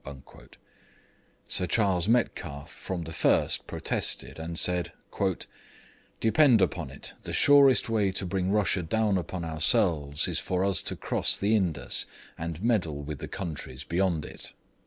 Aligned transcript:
Sir 1.47 1.67
Charles 1.67 2.07
Metcalfe 2.07 2.71
from 2.71 3.03
the 3.03 3.13
first 3.13 3.67
protested, 3.67 4.39
and 4.39 4.57
said, 4.57 4.93
'Depend 6.19 6.59
upon 6.59 6.89
it, 6.89 7.13
the 7.21 7.31
surest 7.33 7.87
way 7.87 8.11
to 8.13 8.25
bring 8.25 8.49
Russia 8.49 8.81
down 8.81 9.15
upon 9.19 9.45
ourselves 9.45 10.27
is 10.27 10.39
for 10.39 10.65
us 10.65 10.81
to 10.81 10.95
cross 10.95 11.37
the 11.37 11.55
Indus 11.55 12.07
and 12.35 12.63
meddle 12.63 13.03
with 13.03 13.19
the 13.19 13.27
countries 13.27 13.83
beyond 13.83 14.25
it.' 14.25 14.53